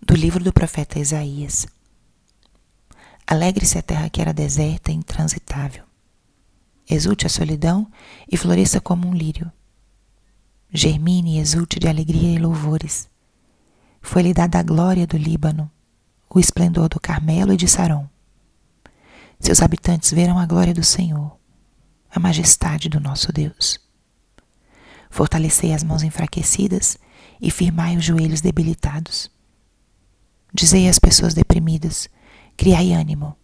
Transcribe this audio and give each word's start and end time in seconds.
do 0.00 0.14
livro 0.14 0.42
do 0.42 0.52
profeta 0.52 0.98
Isaías. 0.98 1.66
Alegre-se 3.26 3.78
a 3.78 3.82
terra 3.82 4.08
que 4.08 4.20
era 4.20 4.32
deserta 4.32 4.90
e 4.90 4.94
intransitável. 4.94 5.84
Exulte 6.88 7.26
a 7.26 7.28
solidão 7.28 7.90
e 8.30 8.36
floresça 8.36 8.80
como 8.80 9.06
um 9.06 9.12
lírio. 9.12 9.52
Germine 10.72 11.36
e 11.36 11.40
exulte 11.40 11.78
de 11.78 11.88
alegria 11.88 12.34
e 12.34 12.38
louvores. 12.38 13.08
Foi-lhe 14.00 14.32
dada 14.32 14.58
a 14.58 14.62
glória 14.62 15.06
do 15.06 15.18
Líbano, 15.18 15.70
o 16.30 16.38
esplendor 16.38 16.88
do 16.88 17.00
Carmelo 17.00 17.52
e 17.52 17.56
de 17.56 17.68
Saron. 17.68 18.08
Seus 19.40 19.60
habitantes 19.60 20.10
verão 20.12 20.38
a 20.38 20.46
glória 20.46 20.72
do 20.72 20.84
Senhor, 20.84 21.36
a 22.10 22.18
majestade 22.18 22.88
do 22.88 23.00
nosso 23.00 23.32
Deus. 23.32 23.78
Fortalecei 25.10 25.72
as 25.72 25.82
mãos 25.82 26.02
enfraquecidas 26.02 26.96
e 27.40 27.50
firmai 27.50 27.96
os 27.96 28.04
joelhos 28.04 28.40
debilitados. 28.40 29.30
Dizei 30.52 30.88
às 30.88 30.98
pessoas 30.98 31.34
deprimidas: 31.34 32.08
criai 32.56 32.92
ânimo, 32.92 33.36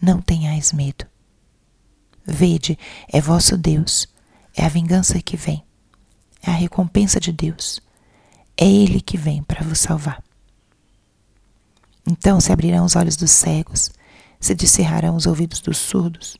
não 0.00 0.20
tenhais 0.20 0.72
medo. 0.72 1.06
Vede, 2.24 2.78
é 3.12 3.20
vosso 3.20 3.56
Deus, 3.56 4.06
é 4.56 4.64
a 4.64 4.68
vingança 4.68 5.20
que 5.20 5.36
vem, 5.36 5.64
é 6.40 6.50
a 6.50 6.54
recompensa 6.54 7.18
de 7.18 7.32
Deus, 7.32 7.80
é 8.56 8.64
Ele 8.64 9.00
que 9.00 9.16
vem 9.16 9.42
para 9.42 9.64
vos 9.64 9.80
salvar. 9.80 10.22
Então 12.06 12.40
se 12.40 12.52
abrirão 12.52 12.84
os 12.84 12.96
olhos 12.96 13.16
dos 13.16 13.30
cegos, 13.30 13.90
se 14.38 14.54
descerrarão 14.54 15.16
os 15.16 15.26
ouvidos 15.26 15.60
dos 15.60 15.78
surdos, 15.78 16.36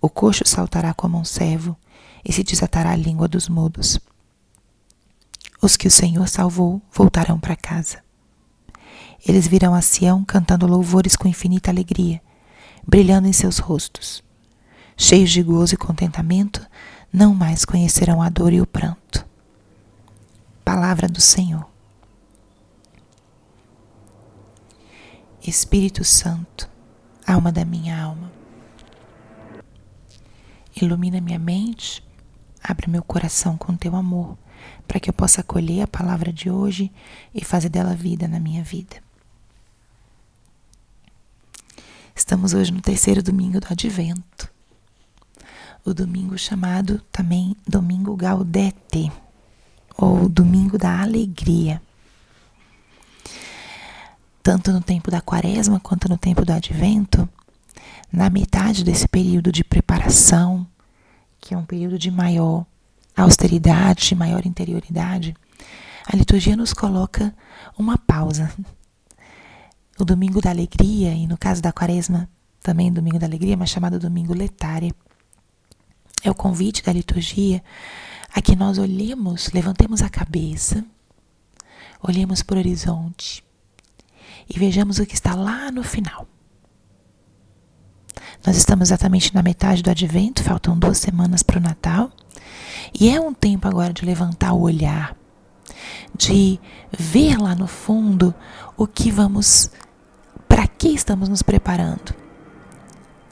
o 0.00 0.08
coxo 0.08 0.42
saltará 0.46 0.92
como 0.92 1.18
um 1.18 1.24
servo 1.24 1.76
e 2.24 2.32
se 2.32 2.42
desatará 2.42 2.90
a 2.90 2.96
língua 2.96 3.28
dos 3.28 3.48
mudos. 3.48 3.98
Os 5.60 5.76
que 5.76 5.86
o 5.86 5.90
Senhor 5.90 6.28
salvou 6.28 6.82
voltarão 6.92 7.38
para 7.38 7.54
casa. 7.54 8.02
Eles 9.26 9.46
virão 9.46 9.74
a 9.74 9.80
Sião 9.80 10.24
cantando 10.24 10.66
louvores 10.66 11.16
com 11.16 11.28
infinita 11.28 11.70
alegria, 11.70 12.20
brilhando 12.86 13.28
em 13.28 13.32
seus 13.32 13.58
rostos. 13.58 14.22
Cheios 14.96 15.30
de 15.30 15.42
gozo 15.42 15.74
e 15.74 15.78
contentamento, 15.78 16.66
não 17.12 17.34
mais 17.34 17.64
conhecerão 17.64 18.20
a 18.20 18.28
dor 18.28 18.52
e 18.52 18.60
o 18.60 18.66
pranto. 18.66 19.26
Palavra 20.64 21.08
do 21.08 21.20
Senhor. 21.20 21.66
Espírito 25.44 26.04
Santo, 26.04 26.70
alma 27.26 27.50
da 27.50 27.64
minha 27.64 28.00
alma, 28.00 28.30
ilumina 30.80 31.20
minha 31.20 31.38
mente, 31.38 32.02
abre 32.62 32.88
meu 32.88 33.02
coração 33.02 33.56
com 33.56 33.76
teu 33.76 33.96
amor 33.96 34.38
para 34.86 35.00
que 35.00 35.08
eu 35.08 35.14
possa 35.14 35.40
acolher 35.40 35.82
a 35.82 35.86
palavra 35.86 36.32
de 36.32 36.50
hoje 36.50 36.92
e 37.34 37.44
fazer 37.44 37.68
dela 37.68 37.94
vida 37.94 38.28
na 38.28 38.40
minha 38.40 38.62
vida. 38.62 38.96
Estamos 42.14 42.52
hoje 42.52 42.72
no 42.72 42.80
terceiro 42.80 43.22
domingo 43.22 43.58
do 43.58 43.66
Advento, 43.70 44.50
o 45.84 45.94
domingo 45.94 46.36
chamado 46.36 47.00
também 47.10 47.56
Domingo 47.66 48.14
Gaudete, 48.14 49.10
ou 49.96 50.28
Domingo 50.28 50.78
da 50.78 51.00
Alegria. 51.00 51.80
Tanto 54.42 54.72
no 54.72 54.80
tempo 54.80 55.10
da 55.10 55.20
Quaresma 55.20 55.80
quanto 55.80 56.08
no 56.08 56.18
tempo 56.18 56.44
do 56.44 56.52
Advento, 56.52 57.28
na 58.12 58.28
metade 58.28 58.84
desse 58.84 59.08
período 59.08 59.50
de 59.50 59.64
preparação, 59.64 60.66
que 61.40 61.54
é 61.54 61.58
um 61.58 61.64
período 61.64 61.98
de 61.98 62.10
maior 62.10 62.66
austeridade, 63.16 64.14
maior 64.14 64.46
interioridade, 64.46 65.34
a 66.06 66.16
liturgia 66.16 66.56
nos 66.56 66.72
coloca 66.72 67.34
uma 67.78 67.96
pausa. 67.96 68.52
O 69.98 70.04
domingo 70.04 70.40
da 70.40 70.50
alegria, 70.50 71.12
e 71.14 71.26
no 71.26 71.36
caso 71.36 71.62
da 71.62 71.72
quaresma, 71.72 72.28
também 72.62 72.92
domingo 72.92 73.18
da 73.18 73.26
alegria, 73.26 73.56
mas 73.56 73.70
chamado 73.70 73.98
domingo 73.98 74.34
letária, 74.34 74.92
é 76.22 76.30
o 76.30 76.34
convite 76.34 76.82
da 76.82 76.92
liturgia 76.92 77.62
a 78.32 78.40
que 78.40 78.56
nós 78.56 78.78
olhemos, 78.78 79.50
levantemos 79.52 80.00
a 80.00 80.08
cabeça, 80.08 80.84
olhemos 82.02 82.42
para 82.42 82.56
o 82.56 82.58
horizonte 82.58 83.44
e 84.48 84.58
vejamos 84.58 84.98
o 84.98 85.06
que 85.06 85.14
está 85.14 85.34
lá 85.34 85.70
no 85.70 85.82
final. 85.82 86.26
Nós 88.44 88.56
estamos 88.56 88.88
exatamente 88.88 89.34
na 89.34 89.42
metade 89.42 89.82
do 89.82 89.90
advento, 89.90 90.42
faltam 90.42 90.78
duas 90.78 90.98
semanas 90.98 91.42
para 91.42 91.58
o 91.58 91.62
Natal. 91.62 92.10
E 93.02 93.08
é 93.08 93.20
um 93.20 93.34
tempo 93.34 93.66
agora 93.66 93.92
de 93.92 94.04
levantar 94.04 94.52
o 94.52 94.60
olhar, 94.60 95.16
de 96.16 96.60
ver 96.96 97.36
lá 97.36 97.52
no 97.52 97.66
fundo 97.66 98.32
o 98.76 98.86
que 98.86 99.10
vamos, 99.10 99.72
para 100.48 100.68
que 100.68 100.90
estamos 100.90 101.28
nos 101.28 101.42
preparando, 101.42 102.14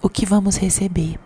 o 0.00 0.08
que 0.08 0.24
vamos 0.24 0.54
receber, 0.56 1.18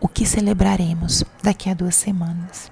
o 0.00 0.08
que 0.08 0.26
celebraremos 0.26 1.22
daqui 1.40 1.70
a 1.70 1.74
duas 1.74 1.94
semanas. 1.94 2.68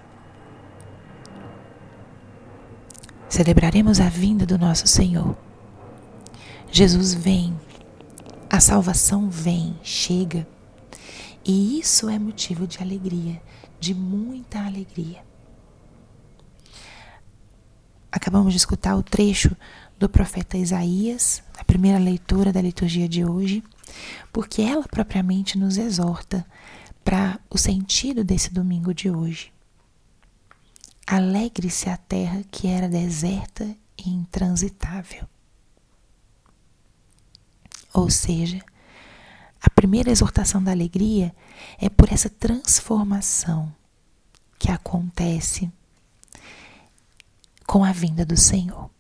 Celebraremos 3.28 4.00
a 4.00 4.08
vinda 4.08 4.44
do 4.44 4.58
nosso 4.58 4.88
Senhor. 4.88 5.36
Jesus 6.68 7.14
vem, 7.14 7.56
a 8.50 8.58
salvação 8.58 9.30
vem, 9.30 9.78
chega. 9.84 10.48
E 11.44 11.78
isso 11.78 12.08
é 12.08 12.18
motivo 12.18 12.66
de 12.66 12.78
alegria, 12.78 13.42
de 13.78 13.94
muita 13.94 14.64
alegria. 14.64 15.24
Acabamos 18.12 18.52
de 18.52 18.58
escutar 18.58 18.96
o 18.96 19.02
trecho 19.02 19.56
do 19.98 20.08
profeta 20.08 20.56
Isaías, 20.56 21.42
a 21.56 21.64
primeira 21.64 21.98
leitura 21.98 22.52
da 22.52 22.60
liturgia 22.60 23.08
de 23.08 23.24
hoje, 23.24 23.62
porque 24.32 24.62
ela 24.62 24.86
propriamente 24.88 25.58
nos 25.58 25.76
exorta 25.76 26.46
para 27.04 27.38
o 27.48 27.56
sentido 27.56 28.24
desse 28.24 28.52
domingo 28.52 28.92
de 28.92 29.10
hoje. 29.10 29.52
Alegre-se 31.06 31.88
a 31.88 31.96
terra 31.96 32.42
que 32.50 32.66
era 32.66 32.88
deserta 32.88 33.64
e 33.96 34.10
intransitável. 34.10 35.26
Ou 37.92 38.08
seja, 38.08 38.62
a 39.60 39.68
primeira 39.68 40.10
exortação 40.10 40.62
da 40.62 40.70
alegria 40.70 41.34
é 41.78 41.88
por 41.88 42.10
essa 42.12 42.30
transformação 42.30 43.74
que 44.58 44.70
acontece 44.70 45.70
com 47.66 47.84
a 47.84 47.92
vinda 47.92 48.24
do 48.24 48.36
Senhor. 48.36 48.90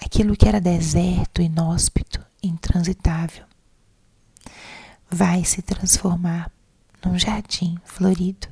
Aquilo 0.00 0.36
que 0.36 0.46
era 0.46 0.60
deserto, 0.60 1.40
inóspito, 1.40 2.24
intransitável, 2.42 3.44
vai 5.10 5.44
se 5.44 5.62
transformar 5.62 6.52
num 7.04 7.18
jardim 7.18 7.78
florido. 7.84 8.48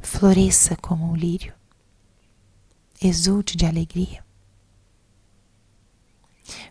Floresça 0.00 0.76
como 0.76 1.10
um 1.10 1.16
lírio, 1.16 1.52
exulte 3.02 3.56
de 3.56 3.66
alegria. 3.66 4.24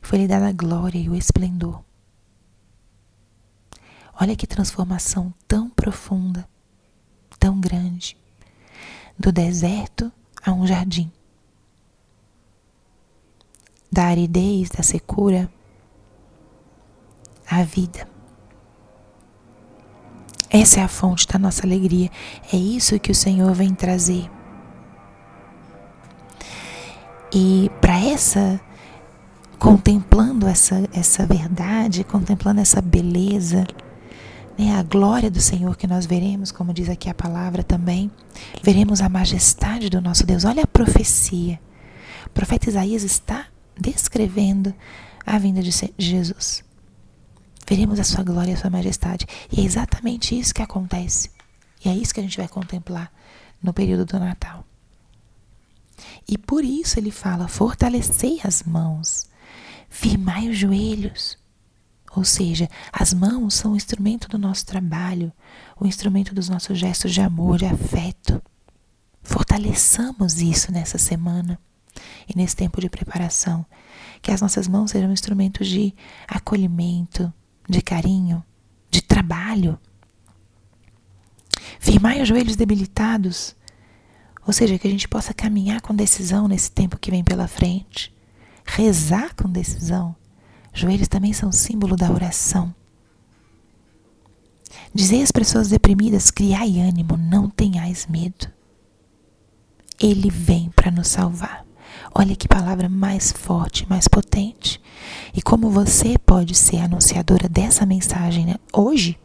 Foi-lhe 0.02 0.28
dada 0.28 0.48
a 0.48 0.54
glória 0.54 1.00
e 1.00 1.10
o 1.10 1.16
esplendor. 1.16 1.84
Olha 4.20 4.36
que 4.36 4.48
transformação 4.48 5.34
tão 5.48 5.70
profunda, 5.70 6.48
tão 7.40 7.60
grande, 7.60 8.18
do 9.18 9.32
deserto 9.32 10.12
a 10.44 10.52
um 10.52 10.66
jardim, 10.66 11.12
da 13.92 14.06
aridez, 14.06 14.70
da 14.70 14.82
secura, 14.82 15.50
à 17.50 17.64
vida. 17.64 18.08
Essa 20.50 20.80
é 20.80 20.84
a 20.84 20.88
fonte 20.88 21.28
da 21.28 21.38
nossa 21.38 21.66
alegria, 21.66 22.10
é 22.52 22.58
isso 22.58 23.00
que 23.00 23.12
o 23.12 23.16
Senhor 23.16 23.54
vem 23.54 23.76
trazer. 23.76 24.30
E 27.32 27.70
para 27.82 28.00
essa 28.00 28.60
contemplando 29.60 30.48
essa, 30.48 30.88
essa 30.94 31.26
verdade, 31.26 32.04
contemplando 32.04 32.62
essa 32.62 32.82
beleza, 32.82 33.66
né, 34.58 34.76
a 34.76 34.84
glória 34.84 35.30
do 35.30 35.42
Senhor 35.42 35.76
que 35.76 35.88
nós 35.88 36.06
veremos, 36.06 36.52
como 36.52 36.74
diz 36.74 36.90
aqui 36.90 37.10
a 37.10 37.14
palavra 37.14 37.64
também, 37.64 38.12
veremos 38.64 39.02
a 39.02 39.10
majestade 39.10 39.90
do 39.90 40.02
nosso 40.02 40.26
Deus. 40.26 40.46
Olha 40.46 40.64
a 40.64 40.68
profecia. 40.68 41.60
O 42.26 42.30
profeta 42.30 42.70
Isaías 42.70 43.04
está 43.04 43.48
descrevendo 43.80 44.74
a 45.26 45.38
vinda 45.38 45.62
de 45.62 45.72
Jesus. 45.98 46.64
Veremos 47.68 48.00
a 48.00 48.04
sua 48.04 48.24
glória 48.24 48.52
e 48.52 48.54
a 48.54 48.58
sua 48.58 48.70
majestade. 48.70 49.26
E 49.52 49.62
é 49.62 49.64
exatamente 49.64 50.38
isso 50.38 50.54
que 50.54 50.62
acontece. 50.62 51.30
E 51.84 51.90
é 51.90 51.94
isso 51.94 52.14
que 52.14 52.20
a 52.20 52.24
gente 52.24 52.38
vai 52.38 52.48
contemplar 52.48 53.12
no 53.62 53.74
período 53.74 54.06
do 54.06 54.20
Natal. 54.20 54.66
E 56.28 56.38
por 56.38 56.64
isso 56.64 57.00
ele 57.00 57.12
fala: 57.12 57.48
fortalecei 57.48 58.40
as 58.44 58.64
mãos 58.64 59.28
firmai 59.90 60.50
os 60.50 60.58
joelhos. 60.58 61.38
Ou 62.16 62.24
seja, 62.24 62.68
as 62.92 63.14
mãos 63.14 63.54
são 63.54 63.74
o 63.74 63.76
instrumento 63.76 64.28
do 64.28 64.38
nosso 64.38 64.66
trabalho, 64.66 65.32
o 65.80 65.86
instrumento 65.86 66.34
dos 66.34 66.50
nossos 66.50 66.78
gestos 66.78 67.14
de 67.14 67.22
amor, 67.22 67.58
de 67.58 67.66
afeto. 67.66 68.42
Fortaleçamos 69.22 70.42
isso 70.42 70.72
nessa 70.72 70.98
semana 70.98 71.60
e 72.28 72.36
nesse 72.36 72.56
tempo 72.56 72.82
de 72.82 72.90
preparação. 72.90 73.66
Que 74.22 74.32
as 74.32 74.42
nossas 74.42 74.68
mãos 74.68 74.92
sejam 74.92 75.12
instrumentos 75.12 75.68
de 75.68 75.94
acolhimento, 76.28 77.32
de 77.70 77.82
carinho, 77.82 78.44
de 78.90 79.02
trabalho. 79.02 79.78
Firmai 81.80 82.22
os 82.22 82.28
joelhos 82.28 82.56
debilitados, 82.56 83.56
ou 84.46 84.54
seja, 84.54 84.80
que 84.80 84.88
a 84.88 84.92
gente 84.92 85.08
possa 85.08 85.34
caminhar 85.34 85.82
com 85.82 85.94
decisão 85.94 86.48
nesse 86.48 86.72
tempo 86.72 86.98
que 86.98 87.12
vem 87.12 87.24
pela 87.24 87.48
frente, 87.48 88.16
rezar 88.68 89.34
com 89.36 89.50
decisão. 89.50 90.16
Joelhos 90.74 91.08
também 91.08 91.34
são 91.34 91.52
símbolo 91.52 91.96
da 91.96 92.12
oração. 92.12 92.74
Dizei 94.94 95.22
às 95.22 95.32
pessoas 95.32 95.70
deprimidas: 95.70 96.30
criai 96.30 96.80
ânimo, 96.80 97.18
não 97.18 97.50
tenhais 97.50 98.06
medo. 98.08 98.48
Ele 100.00 100.30
vem 100.30 100.70
para 100.76 100.92
nos 100.92 101.08
salvar. 101.08 101.66
Olha 102.14 102.36
que 102.36 102.48
palavra 102.48 102.88
mais 102.88 103.32
forte, 103.32 103.88
mais 103.90 104.08
potente. 104.08 104.82
E 105.34 105.42
como 105.42 105.70
você 105.70 106.18
pode 106.18 106.54
ser 106.56 106.78
anunciadora 106.78 107.48
dessa 107.48 107.86
mensagem 107.86 108.46
né? 108.46 108.56
hoje, 108.74 109.18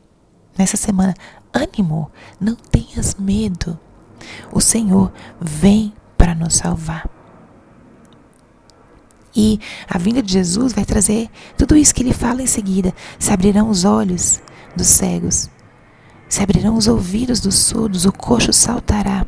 nessa 0.57 0.77
semana. 0.77 1.15
Ânimo, 1.53 2.11
não 2.41 2.55
tenhas 2.55 3.15
medo. 3.15 3.79
O 4.53 4.61
Senhor 4.61 5.13
vem 5.41 5.93
para 6.17 6.35
nos 6.35 6.55
salvar. 6.55 7.12
E 9.35 9.59
a 9.89 9.99
vinda 9.99 10.23
de 10.23 10.33
Jesus 10.33 10.73
vai 10.73 10.85
trazer 10.85 11.29
tudo 11.57 11.77
isso 11.77 11.95
que 11.95 12.03
ele 12.03 12.13
fala 12.13 12.43
em 12.43 12.47
seguida. 12.47 12.95
Se 13.19 13.33
abrirão 13.33 13.69
os 13.69 13.85
olhos 13.85 14.41
dos 14.77 14.87
cegos, 14.87 15.51
se 16.29 16.43
abrirão 16.43 16.77
os 16.77 16.89
ouvidos 16.89 17.41
dos 17.41 17.57
surdos, 17.57 18.05
o 18.05 18.13
coxo 18.13 18.53
saltará, 18.53 19.27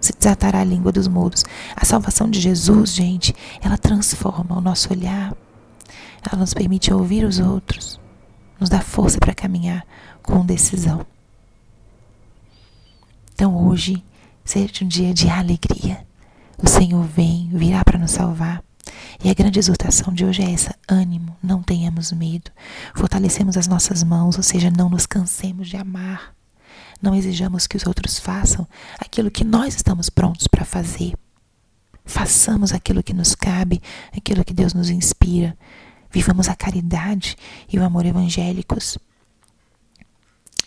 se 0.00 0.12
desatará 0.12 0.60
a 0.60 0.64
língua 0.64 0.92
dos 0.92 1.08
mudos. 1.08 1.44
A 1.74 1.84
salvação 1.84 2.28
de 2.30 2.40
Jesus, 2.40 2.94
gente, 2.94 3.34
ela 3.60 3.78
transforma 3.78 4.56
o 4.56 4.60
nosso 4.60 4.92
olhar, 4.92 5.34
ela 6.22 6.38
nos 6.38 6.54
permite 6.54 6.92
ouvir 6.92 7.24
os 7.24 7.38
outros, 7.38 8.00
nos 8.58 8.68
dá 8.68 8.80
força 8.80 9.18
para 9.18 9.34
caminhar 9.34 9.86
com 10.22 10.44
decisão. 10.44 11.06
Então 13.34 13.66
hoje 13.68 14.02
seja 14.44 14.82
um 14.82 14.88
dia 14.88 15.12
de 15.12 15.28
alegria. 15.28 16.06
O 16.56 16.66
Senhor 16.66 17.04
vem, 17.04 17.50
virá 17.52 17.84
para 17.84 17.98
nos 17.98 18.12
salvar. 18.12 18.65
E 19.22 19.30
a 19.30 19.34
grande 19.34 19.58
exortação 19.58 20.12
de 20.12 20.24
hoje 20.24 20.42
é 20.42 20.52
essa: 20.52 20.74
ânimo, 20.88 21.36
não 21.42 21.62
tenhamos 21.62 22.12
medo. 22.12 22.50
Fortalecemos 22.94 23.56
as 23.56 23.66
nossas 23.66 24.02
mãos, 24.02 24.36
ou 24.36 24.42
seja, 24.42 24.70
não 24.70 24.88
nos 24.88 25.06
cansemos 25.06 25.68
de 25.68 25.76
amar. 25.76 26.34
Não 27.00 27.14
exijamos 27.14 27.66
que 27.66 27.76
os 27.76 27.86
outros 27.86 28.18
façam 28.18 28.66
aquilo 28.98 29.30
que 29.30 29.44
nós 29.44 29.74
estamos 29.74 30.08
prontos 30.08 30.46
para 30.46 30.64
fazer. 30.64 31.14
Façamos 32.04 32.72
aquilo 32.72 33.02
que 33.02 33.12
nos 33.12 33.34
cabe, 33.34 33.82
aquilo 34.16 34.44
que 34.44 34.54
Deus 34.54 34.72
nos 34.72 34.90
inspira. 34.90 35.56
Vivamos 36.10 36.48
a 36.48 36.54
caridade 36.54 37.36
e 37.70 37.78
o 37.78 37.84
amor 37.84 38.06
evangélicos. 38.06 38.96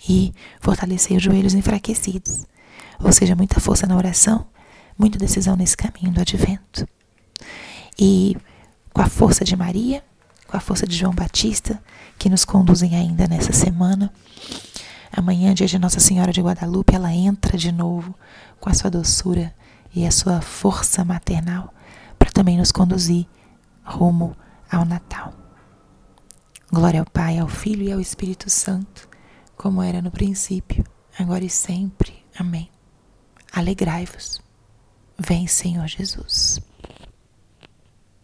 E 0.07 0.33
fortalecer 0.59 1.17
os 1.17 1.23
joelhos 1.23 1.53
enfraquecidos. 1.53 2.45
Ou 2.99 3.11
seja, 3.11 3.35
muita 3.35 3.59
força 3.59 3.87
na 3.87 3.95
oração, 3.95 4.45
muita 4.97 5.17
decisão 5.17 5.55
nesse 5.55 5.77
caminho 5.77 6.11
do 6.11 6.21
advento. 6.21 6.87
E 7.99 8.37
com 8.93 9.01
a 9.01 9.07
força 9.07 9.43
de 9.43 9.55
Maria, 9.55 10.03
com 10.47 10.55
a 10.55 10.59
força 10.59 10.87
de 10.87 10.95
João 10.95 11.13
Batista, 11.13 11.81
que 12.17 12.29
nos 12.29 12.45
conduzem 12.45 12.95
ainda 12.95 13.27
nessa 13.27 13.51
semana. 13.51 14.11
Amanhã, 15.11 15.53
dia 15.53 15.67
de 15.67 15.77
Nossa 15.77 15.99
Senhora 15.99 16.31
de 16.31 16.41
Guadalupe, 16.41 16.95
ela 16.95 17.13
entra 17.13 17.57
de 17.57 17.71
novo 17.71 18.15
com 18.59 18.69
a 18.69 18.73
sua 18.73 18.89
doçura 18.89 19.53
e 19.93 20.05
a 20.05 20.11
sua 20.11 20.39
força 20.41 21.03
maternal 21.03 21.73
para 22.17 22.31
também 22.31 22.57
nos 22.57 22.71
conduzir 22.71 23.27
rumo 23.83 24.35
ao 24.71 24.85
Natal. 24.85 25.33
Glória 26.71 26.99
ao 26.99 27.05
Pai, 27.05 27.39
ao 27.39 27.47
Filho 27.47 27.83
e 27.83 27.91
ao 27.91 27.99
Espírito 27.99 28.49
Santo, 28.49 29.09
como 29.57 29.81
era 29.81 30.01
no 30.01 30.11
princípio, 30.11 30.83
agora 31.17 31.43
e 31.43 31.49
sempre. 31.49 32.23
Amém. 32.37 32.69
Alegrai-vos. 33.51 34.39
Vem, 35.17 35.47
Senhor 35.47 35.87
Jesus. 35.87 36.61